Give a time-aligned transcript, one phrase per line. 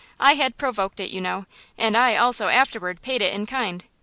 [0.19, 1.45] I had provoked it, you know,
[1.77, 3.85] and I also afterwards paid it in kind.